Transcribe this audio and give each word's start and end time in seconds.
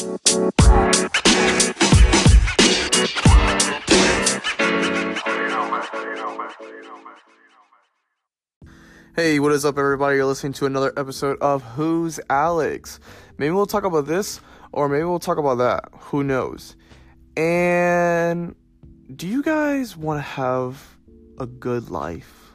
Hey, 0.00 0.08
what 9.38 9.52
is 9.52 9.66
up, 9.66 9.76
everybody? 9.76 10.16
You're 10.16 10.24
listening 10.24 10.54
to 10.54 10.64
another 10.64 10.94
episode 10.96 11.36
of 11.42 11.62
Who's 11.62 12.18
Alex. 12.30 12.98
Maybe 13.36 13.50
we'll 13.50 13.66
talk 13.66 13.84
about 13.84 14.06
this, 14.06 14.40
or 14.72 14.88
maybe 14.88 15.04
we'll 15.04 15.18
talk 15.18 15.36
about 15.36 15.58
that. 15.58 15.90
Who 15.92 16.24
knows? 16.24 16.76
And 17.36 18.54
do 19.14 19.28
you 19.28 19.42
guys 19.42 19.98
want 19.98 20.16
to 20.16 20.22
have 20.22 20.96
a 21.38 21.44
good 21.46 21.90
life? 21.90 22.52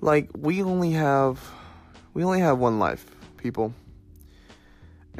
Like 0.00 0.28
we 0.36 0.60
only 0.64 0.90
have 0.90 1.38
we 2.14 2.24
only 2.24 2.40
have 2.40 2.58
one 2.58 2.80
life, 2.80 3.06
people. 3.36 3.74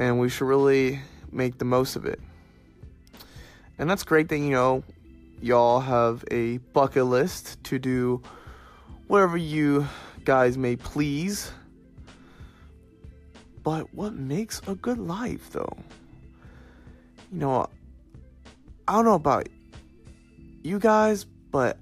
And 0.01 0.19
we 0.19 0.29
should 0.29 0.47
really 0.47 0.99
make 1.31 1.59
the 1.59 1.65
most 1.65 1.95
of 1.95 2.07
it. 2.07 2.19
And 3.77 3.87
that's 3.87 4.01
great 4.01 4.29
that 4.29 4.39
you 4.39 4.49
know 4.49 4.83
y'all 5.39 5.79
have 5.79 6.25
a 6.31 6.57
bucket 6.73 7.05
list 7.05 7.63
to 7.65 7.77
do 7.77 8.19
whatever 9.05 9.37
you 9.37 9.87
guys 10.25 10.57
may 10.57 10.75
please. 10.75 11.51
But 13.61 13.93
what 13.93 14.13
makes 14.13 14.59
a 14.65 14.73
good 14.73 14.97
life, 14.97 15.51
though? 15.51 15.77
You 17.31 17.37
know, 17.37 17.69
I 18.87 18.93
don't 18.93 19.05
know 19.05 19.13
about 19.13 19.49
you 20.63 20.79
guys, 20.79 21.25
but 21.25 21.77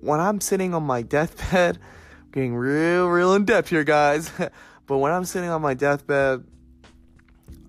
when 0.00 0.18
I'm 0.18 0.40
sitting 0.40 0.74
on 0.74 0.82
my 0.82 1.02
deathbed, 1.02 1.78
getting 2.32 2.56
real, 2.56 3.06
real 3.06 3.34
in 3.34 3.44
depth 3.44 3.68
here, 3.68 3.84
guys. 3.84 4.32
but 4.88 4.98
when 4.98 5.12
I'm 5.12 5.24
sitting 5.24 5.50
on 5.50 5.62
my 5.62 5.74
deathbed, 5.74 6.44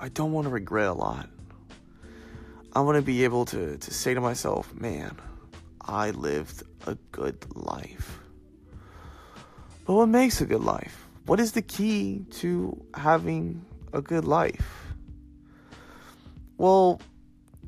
I 0.03 0.09
don't 0.09 0.31
want 0.31 0.45
to 0.45 0.49
regret 0.49 0.87
a 0.87 0.93
lot. 0.93 1.29
I 2.73 2.81
want 2.81 2.95
to 2.95 3.03
be 3.03 3.23
able 3.23 3.45
to, 3.45 3.77
to 3.77 3.93
say 3.93 4.15
to 4.15 4.19
myself, 4.19 4.73
man, 4.73 5.15
I 5.79 6.09
lived 6.09 6.63
a 6.87 6.95
good 7.11 7.45
life. 7.55 8.17
But 9.85 9.93
what 9.93 10.07
makes 10.07 10.41
a 10.41 10.47
good 10.47 10.63
life? 10.63 11.05
What 11.27 11.39
is 11.39 11.51
the 11.51 11.61
key 11.61 12.25
to 12.31 12.83
having 12.95 13.63
a 13.93 14.01
good 14.01 14.25
life? 14.25 14.87
Well, 16.57 16.99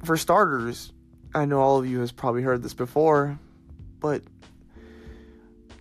for 0.04 0.18
starters, 0.18 0.92
I 1.36 1.46
know 1.46 1.62
all 1.62 1.78
of 1.78 1.86
you 1.86 2.00
has 2.00 2.12
probably 2.12 2.42
heard 2.42 2.64
this 2.64 2.74
before, 2.74 3.38
but 4.00 4.24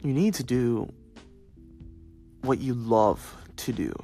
you 0.02 0.12
need 0.12 0.34
to 0.34 0.44
do 0.44 0.92
what 2.42 2.58
you 2.58 2.74
love 2.74 3.36
to 3.56 3.72
do. 3.72 3.94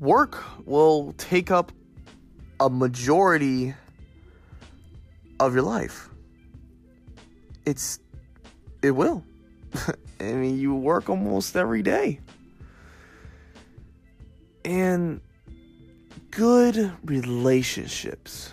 Work 0.00 0.42
will 0.66 1.14
take 1.16 1.50
up 1.50 1.72
a 2.60 2.68
majority 2.68 3.74
of 5.40 5.54
your 5.54 5.62
life. 5.62 6.08
It's 7.64 7.98
it 8.82 8.90
will. 8.90 9.24
I 10.20 10.24
mean, 10.32 10.58
you 10.58 10.74
work 10.74 11.08
almost 11.08 11.56
every 11.56 11.82
day. 11.82 12.20
And 14.64 15.20
good 16.30 16.92
relationships 17.04 18.52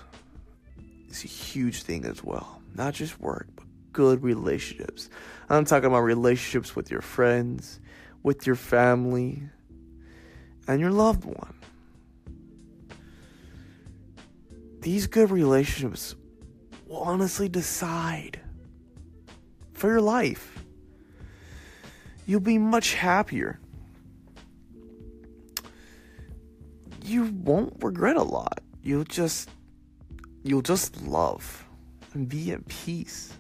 is 1.10 1.24
a 1.24 1.28
huge 1.28 1.84
thing 1.84 2.06
as 2.06 2.24
well. 2.24 2.62
Not 2.76 2.94
just 2.94 3.20
work, 3.20 3.48
but 3.56 3.66
good 3.92 4.24
relationships. 4.24 5.10
I'm 5.50 5.66
talking 5.66 5.88
about 5.88 6.02
relationships 6.02 6.76
with 6.76 6.92
your 6.92 7.02
friends, 7.02 7.80
with 8.24 8.46
your 8.48 8.56
family, 8.56 9.44
and 10.68 10.80
your 10.80 10.92
loved 10.92 11.26
one. 11.26 11.54
These 14.82 15.08
good 15.08 15.32
relationships 15.32 16.16
will 16.88 16.98
honestly 16.98 17.48
decide 17.48 18.40
for 19.74 19.90
your 19.90 20.02
life. 20.02 20.64
You'll 22.26 22.40
be 22.40 22.58
much 22.58 22.94
happier. 22.94 23.60
You 27.04 27.26
won't 27.26 27.84
regret 27.84 28.16
a 28.16 28.24
lot. 28.24 28.62
You'll 28.82 29.04
just 29.04 29.50
you'll 30.44 30.62
just 30.62 31.02
love 31.02 31.66
and 32.14 32.28
be 32.28 32.52
at 32.52 32.68
peace. 32.68 33.34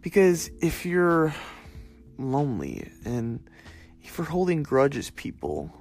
Because 0.00 0.50
if 0.60 0.86
you're 0.86 1.34
lonely 2.18 2.90
and 3.04 3.40
you're 4.16 4.26
holding 4.26 4.62
grudges, 4.62 5.10
people, 5.10 5.72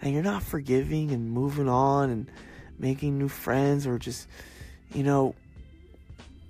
and 0.00 0.12
you're 0.12 0.22
not 0.22 0.42
forgiving 0.42 1.10
and 1.10 1.30
moving 1.30 1.68
on 1.68 2.10
and 2.10 2.30
making 2.78 3.18
new 3.18 3.28
friends 3.28 3.86
or 3.86 3.98
just, 3.98 4.28
you 4.94 5.02
know, 5.02 5.34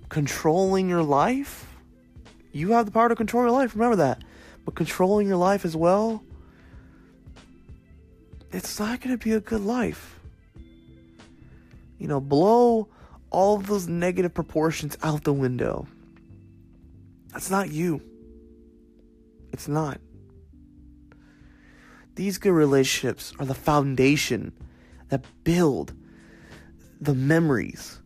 controlling 0.09 0.87
your 0.89 1.03
life, 1.03 1.65
you 2.51 2.71
have 2.71 2.85
the 2.85 2.91
power 2.91 3.09
to 3.09 3.15
control 3.15 3.43
your 3.43 3.51
life. 3.51 3.75
Remember 3.75 3.97
that. 3.97 4.23
But 4.65 4.75
controlling 4.75 5.27
your 5.27 5.37
life 5.37 5.65
as 5.65 5.75
well, 5.75 6.23
it's 8.51 8.79
not 8.79 9.01
going 9.01 9.17
to 9.17 9.23
be 9.23 9.33
a 9.33 9.39
good 9.39 9.61
life. 9.61 10.19
You 11.97 12.07
know, 12.07 12.19
blow 12.19 12.87
all 13.29 13.57
those 13.57 13.87
negative 13.87 14.33
proportions 14.33 14.97
out 15.03 15.23
the 15.23 15.33
window. 15.33 15.87
That's 17.31 17.51
not 17.51 17.69
you. 17.69 18.01
It's 19.51 19.67
not. 19.67 19.99
These 22.19 22.37
good 22.37 22.51
relationships 22.51 23.31
are 23.39 23.45
the 23.45 23.53
foundation 23.53 24.51
that 25.07 25.23
build 25.45 25.93
the 26.99 27.15
memories, 27.15 28.01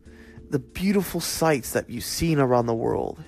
the 0.51 0.59
beautiful 0.59 1.19
sights 1.19 1.71
that 1.71 1.89
you've 1.89 2.03
seen 2.03 2.37
around 2.37 2.67
the 2.67 2.75
world, 2.75 3.23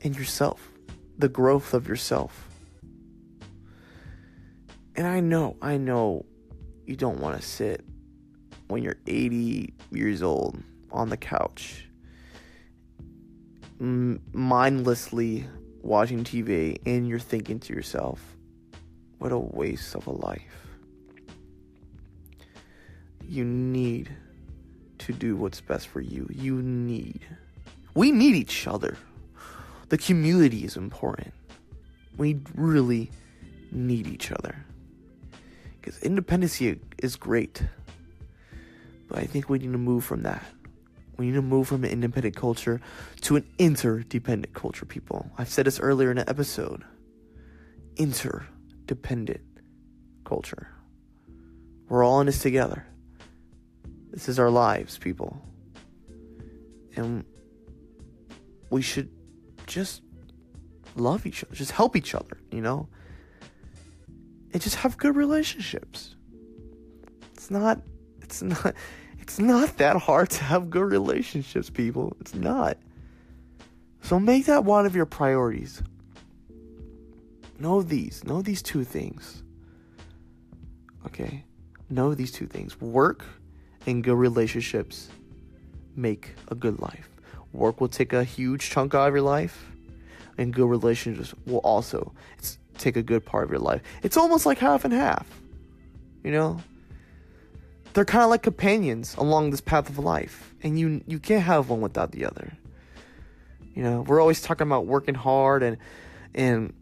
and 0.00 0.16
yourself, 0.16 0.72
the 1.16 1.28
growth 1.28 1.72
of 1.72 1.86
yourself. 1.86 2.48
And 4.96 5.06
I 5.06 5.20
know, 5.20 5.56
I 5.62 5.76
know 5.76 6.26
you 6.84 6.96
don't 6.96 7.20
want 7.20 7.40
to 7.40 7.46
sit 7.46 7.84
when 8.66 8.82
you're 8.82 8.98
80 9.06 9.72
years 9.92 10.20
old 10.20 10.60
on 10.90 11.10
the 11.10 11.16
couch, 11.16 11.86
mindlessly 13.78 15.46
watching 15.80 16.24
TV, 16.24 16.78
and 16.84 17.06
you're 17.06 17.20
thinking 17.20 17.60
to 17.60 17.72
yourself, 17.72 18.36
what 19.20 19.32
a 19.32 19.38
waste 19.38 19.94
of 19.94 20.06
a 20.06 20.12
life. 20.12 20.66
You 23.22 23.44
need 23.44 24.10
to 24.98 25.12
do 25.12 25.36
what's 25.36 25.60
best 25.60 25.88
for 25.88 26.00
you. 26.00 26.26
You 26.32 26.62
need. 26.62 27.20
We 27.94 28.12
need 28.12 28.34
each 28.34 28.66
other. 28.66 28.96
The 29.90 29.98
community 29.98 30.64
is 30.64 30.76
important. 30.76 31.34
We 32.16 32.40
really 32.54 33.10
need 33.70 34.06
each 34.06 34.32
other. 34.32 34.64
Because 35.78 35.98
independency 36.00 36.80
is 36.98 37.16
great. 37.16 37.62
But 39.08 39.18
I 39.18 39.26
think 39.26 39.50
we 39.50 39.58
need 39.58 39.72
to 39.72 39.78
move 39.78 40.02
from 40.02 40.22
that. 40.22 40.42
We 41.18 41.26
need 41.26 41.34
to 41.34 41.42
move 41.42 41.68
from 41.68 41.84
an 41.84 41.90
independent 41.90 42.36
culture 42.36 42.80
to 43.20 43.36
an 43.36 43.46
interdependent 43.58 44.54
culture, 44.54 44.86
people. 44.86 45.30
I've 45.36 45.50
said 45.50 45.66
this 45.66 45.78
earlier 45.78 46.10
in 46.10 46.16
an 46.16 46.28
episode. 46.28 46.84
Interdependent 48.90 49.46
culture. 50.24 50.66
We're 51.88 52.04
all 52.04 52.20
in 52.20 52.26
this 52.26 52.40
together. 52.40 52.84
This 54.10 54.28
is 54.28 54.40
our 54.40 54.50
lives, 54.50 54.98
people. 54.98 55.40
And 56.96 57.24
we 58.68 58.82
should 58.82 59.08
just 59.68 60.02
love 60.96 61.24
each 61.24 61.44
other, 61.44 61.54
just 61.54 61.70
help 61.70 61.94
each 61.94 62.16
other, 62.16 62.36
you 62.50 62.60
know? 62.60 62.88
And 64.52 64.60
just 64.60 64.74
have 64.76 64.98
good 64.98 65.14
relationships. 65.14 66.16
It's 67.34 67.48
not 67.48 67.80
it's 68.22 68.42
not 68.42 68.74
it's 69.20 69.38
not 69.38 69.76
that 69.76 69.98
hard 69.98 70.30
to 70.30 70.42
have 70.42 70.68
good 70.68 70.90
relationships, 70.90 71.70
people. 71.70 72.16
It's 72.20 72.34
not. 72.34 72.76
So 74.02 74.18
make 74.18 74.46
that 74.46 74.64
one 74.64 74.84
of 74.84 74.96
your 74.96 75.06
priorities. 75.06 75.80
Know 77.60 77.82
these. 77.82 78.24
Know 78.24 78.40
these 78.40 78.62
two 78.62 78.84
things. 78.84 79.42
Okay? 81.06 81.44
Know 81.90 82.14
these 82.14 82.32
two 82.32 82.46
things. 82.46 82.80
Work 82.80 83.24
and 83.86 84.02
good 84.02 84.16
relationships 84.16 85.10
make 85.94 86.34
a 86.48 86.54
good 86.54 86.80
life. 86.80 87.10
Work 87.52 87.80
will 87.80 87.88
take 87.88 88.14
a 88.14 88.24
huge 88.24 88.70
chunk 88.70 88.94
out 88.94 89.08
of 89.08 89.14
your 89.14 89.22
life, 89.22 89.66
and 90.38 90.54
good 90.54 90.68
relationships 90.68 91.34
will 91.46 91.58
also 91.58 92.14
take 92.78 92.96
a 92.96 93.02
good 93.02 93.26
part 93.26 93.44
of 93.44 93.50
your 93.50 93.58
life. 93.58 93.82
It's 94.02 94.16
almost 94.16 94.46
like 94.46 94.58
half 94.58 94.84
and 94.84 94.94
half. 94.94 95.26
You 96.24 96.32
know? 96.32 96.62
They're 97.92 98.04
kind 98.04 98.24
of 98.24 98.30
like 98.30 98.42
companions 98.42 99.16
along 99.16 99.50
this 99.50 99.60
path 99.60 99.88
of 99.88 99.98
life, 99.98 100.54
and 100.62 100.78
you 100.78 101.02
you 101.06 101.18
can't 101.18 101.42
have 101.42 101.68
one 101.68 101.80
without 101.80 102.12
the 102.12 102.24
other. 102.24 102.52
You 103.74 103.82
know, 103.82 104.02
we're 104.02 104.20
always 104.20 104.40
talking 104.40 104.66
about 104.66 104.86
working 104.86 105.16
hard 105.16 105.64
and 105.64 105.76
and 106.32 106.72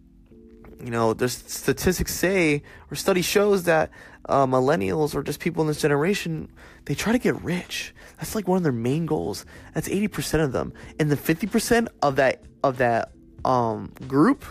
you 0.82 0.90
know, 0.90 1.12
there's 1.14 1.36
statistics 1.36 2.14
say 2.14 2.62
or 2.90 2.94
study 2.96 3.22
shows 3.22 3.64
that 3.64 3.90
uh, 4.28 4.46
millennials 4.46 5.14
or 5.14 5.22
just 5.22 5.40
people 5.40 5.62
in 5.62 5.69
this 5.69 5.80
generation, 5.80 6.50
they 6.84 6.94
try 6.94 7.12
to 7.12 7.19
get 7.19 7.40
rich. 7.42 7.94
That's 8.19 8.34
like 8.34 8.46
one 8.46 8.58
of 8.58 8.62
their 8.62 8.72
main 8.72 9.06
goals. 9.06 9.46
That's 9.75 9.88
80% 9.88 10.44
of 10.44 10.52
them. 10.52 10.72
And 10.98 11.10
the 11.10 11.16
50% 11.16 11.88
of 12.02 12.16
that 12.16 12.42
of 12.62 12.78
that 12.78 13.12
um, 13.44 13.92
group 14.06 14.44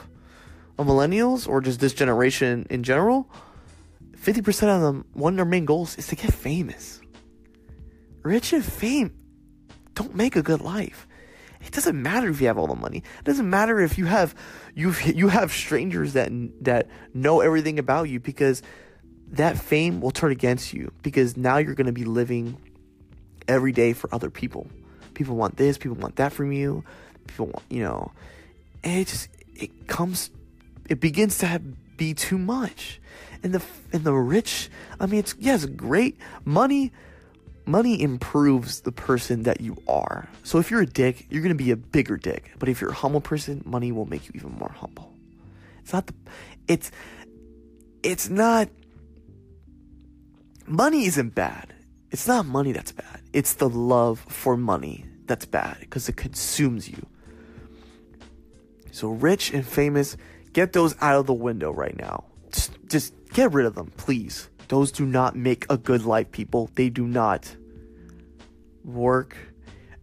of 0.77 0.88
millennials 0.88 1.47
or 1.47 1.62
just 1.62 1.79
this 1.79 1.94
generation 1.94 2.65
in 2.69 2.83
general, 2.83 3.29
50% 4.15 4.47
of 4.75 4.81
them, 4.81 5.06
one 5.13 5.33
of 5.33 5.38
their 5.38 5.45
main 5.45 5.65
goals 5.65 5.97
is 5.97 6.07
to 6.07 6.15
get 6.15 6.33
famous. 6.33 7.01
Rich 8.24 8.53
and 8.53 8.63
fame 8.63 9.13
don't 9.94 10.15
make 10.15 10.35
a 10.35 10.41
good 10.41 10.62
life. 10.62 11.06
It 11.67 11.73
doesn't 11.73 12.01
matter 12.01 12.29
if 12.29 12.39
you 12.39 12.47
have 12.47 12.57
all 12.57 12.67
the 12.67 12.75
money. 12.75 12.99
It 13.19 13.25
doesn't 13.25 13.49
matter 13.49 13.79
if 13.79 13.97
you 13.97 14.05
have 14.05 14.33
you 14.73 14.93
you 15.05 15.27
have 15.27 15.51
strangers 15.51 16.13
that 16.13 16.31
that 16.63 16.87
know 17.13 17.41
everything 17.41 17.77
about 17.77 18.09
you 18.09 18.19
because 18.19 18.63
that 19.31 19.57
fame 19.57 19.99
will 19.99 20.11
turn 20.11 20.31
against 20.31 20.73
you 20.73 20.91
because 21.03 21.35
now 21.35 21.57
you're 21.57 21.75
going 21.75 21.87
to 21.87 21.93
be 21.93 22.05
living 22.05 22.57
every 23.47 23.73
day 23.73 23.91
for 23.91 24.13
other 24.13 24.29
people. 24.29 24.67
People 25.13 25.35
want 25.35 25.57
this, 25.57 25.77
people 25.77 25.97
want 25.97 26.15
that 26.15 26.31
from 26.31 26.51
you. 26.51 26.83
People 27.27 27.47
want, 27.47 27.63
you 27.69 27.83
know, 27.83 28.11
and 28.83 29.01
it 29.01 29.07
just 29.07 29.27
it 29.53 29.87
comes 29.87 30.29
it 30.87 31.01
begins 31.01 31.39
to 31.39 31.47
have, 31.47 31.97
be 31.97 32.13
too 32.13 32.37
much. 32.37 33.01
And 33.43 33.53
the 33.53 33.63
and 33.91 34.05
the 34.05 34.13
rich, 34.13 34.69
I 34.99 35.05
mean 35.05 35.19
it's 35.19 35.35
it's 35.39 35.65
great 35.65 36.17
money 36.45 36.93
money 37.67 38.01
improves 38.01 38.81
the 38.81 38.91
person 38.91 39.43
that 39.43 39.61
you 39.61 39.77
are. 39.87 40.27
So 40.43 40.57
if 40.57 40.71
you're 40.71 40.81
a 40.81 40.87
dick, 40.87 41.27
you're 41.29 41.41
going 41.41 41.55
to 41.55 41.63
be 41.63 41.71
a 41.71 41.75
bigger 41.75 42.17
dick. 42.17 42.51
But 42.57 42.69
if 42.69 42.81
you're 42.81 42.91
a 42.91 42.95
humble 42.95 43.21
person, 43.21 43.61
money 43.65 43.91
will 43.91 44.05
make 44.05 44.25
you 44.27 44.31
even 44.35 44.53
more 44.53 44.73
humble. 44.75 45.13
It's 45.81 45.93
not 45.93 46.07
the 46.07 46.13
it's 46.67 46.91
it's 48.03 48.29
not 48.29 48.69
money 50.65 51.05
isn't 51.05 51.35
bad. 51.35 51.73
It's 52.11 52.27
not 52.27 52.45
money 52.45 52.71
that's 52.71 52.91
bad. 52.91 53.21
It's 53.33 53.55
the 53.55 53.69
love 53.69 54.19
for 54.27 54.55
money 54.55 55.05
that's 55.25 55.45
bad 55.45 55.77
because 55.81 56.07
it 56.09 56.15
consumes 56.15 56.89
you. 56.89 57.05
So 58.91 59.09
rich 59.09 59.53
and 59.53 59.65
famous, 59.65 60.17
get 60.53 60.73
those 60.73 60.95
out 61.01 61.19
of 61.19 61.27
the 61.27 61.33
window 61.33 61.71
right 61.71 61.95
now. 61.97 62.23
Just, 62.51 62.71
just 62.87 63.13
get 63.33 63.51
rid 63.53 63.65
of 63.65 63.75
them, 63.75 63.91
please. 63.97 64.49
Those 64.67 64.91
do 64.91 65.05
not 65.05 65.35
make 65.35 65.65
a 65.69 65.77
good 65.77 66.03
life, 66.03 66.31
people. 66.31 66.69
They 66.75 66.89
do 66.89 67.07
not. 67.07 67.55
Work 68.83 69.37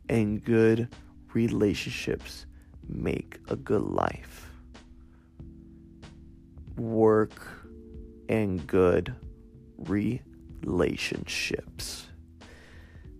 and 0.09 0.43
good 0.43 0.89
relationships 1.33 2.47
make 2.89 3.39
a 3.49 3.57
good 3.57 3.83
life. 3.83 4.49
Work 6.77 7.49
and 8.29 8.65
good 8.67 9.15
relationships. 9.79 12.07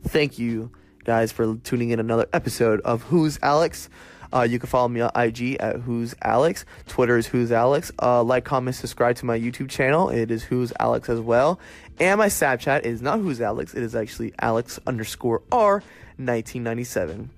Thank 0.03 0.39
you 0.39 0.73
guys 1.05 1.33
for 1.33 1.57
tuning 1.57 1.91
in 1.91 2.01
another 2.01 2.27
episode 2.33 2.81
of 2.81 3.03
Who's 3.05 3.39
Alex. 3.43 3.91
Uh, 4.35 4.43
you 4.43 4.59
can 4.59 4.69
follow 4.69 4.89
me 4.89 5.01
on 5.01 5.11
IG 5.15 5.57
at 5.61 5.77
Who's 5.77 6.15
Alex. 6.21 6.65
Twitter 6.89 7.17
is 7.17 7.27
Who's 7.27 7.53
Alex. 7.53 7.93
Uh, 8.03 8.23
like, 8.23 8.45
comment, 8.45 8.75
subscribe 8.75 9.15
to 9.17 9.27
my 9.27 9.39
YouTube 9.39 9.71
channel. 9.71 10.09
It 10.09 10.33
is 10.33 10.43
Who's 10.43 10.73
Alex 10.81 11.09
as 11.09 11.21
well. 11.21 11.61
And 12.01 12.19
my 12.19 12.27
Snapchat 12.27 12.83
is 12.83 13.01
not 13.01 13.21
Who's 13.21 13.41
Alex. 13.41 13.75
It 13.75 13.85
is 13.85 13.95
actually 13.95 14.35
Alex 14.41 14.81
underscore 14.89 15.43
R 15.53 15.75
1997. 16.17 17.31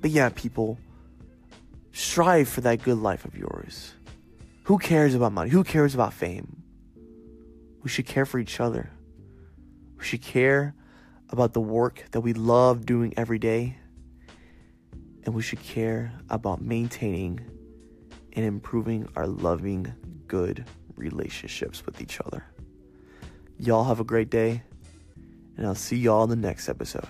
But 0.00 0.10
yeah, 0.10 0.28
people, 0.32 0.78
strive 1.90 2.48
for 2.48 2.60
that 2.60 2.82
good 2.82 2.98
life 2.98 3.24
of 3.24 3.36
yours. 3.36 3.92
Who 4.64 4.78
cares 4.78 5.16
about 5.16 5.32
money? 5.32 5.50
Who 5.50 5.64
cares 5.64 5.92
about 5.92 6.12
fame? 6.12 6.62
We 7.82 7.90
should 7.90 8.06
care 8.06 8.26
for 8.26 8.38
each 8.38 8.60
other. 8.60 8.90
We 9.98 10.04
should 10.04 10.22
care 10.22 10.76
about 11.30 11.52
the 11.52 11.60
work 11.60 12.04
that 12.12 12.20
we 12.20 12.32
love 12.32 12.86
doing 12.86 13.12
every 13.16 13.40
day 13.40 13.78
and 15.24 15.34
we 15.34 15.42
should 15.42 15.62
care 15.62 16.12
about 16.30 16.60
maintaining 16.60 17.40
and 18.32 18.44
improving 18.44 19.08
our 19.16 19.26
loving, 19.26 19.92
good 20.26 20.64
relationships 20.96 21.84
with 21.84 22.00
each 22.00 22.20
other. 22.20 22.44
Y'all 23.58 23.84
have 23.84 24.00
a 24.00 24.04
great 24.04 24.30
day, 24.30 24.62
and 25.56 25.66
I'll 25.66 25.74
see 25.74 25.96
y'all 25.96 26.24
in 26.24 26.30
the 26.30 26.36
next 26.36 26.68
episode. 26.68 27.08